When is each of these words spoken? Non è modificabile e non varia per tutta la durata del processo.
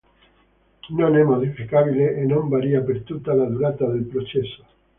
Non 0.89 1.15
è 1.15 1.21
modificabile 1.21 2.15
e 2.15 2.25
non 2.25 2.47
varia 2.49 2.81
per 2.81 3.03
tutta 3.03 3.35
la 3.35 3.45
durata 3.45 3.85
del 3.85 4.05
processo. 4.05 4.65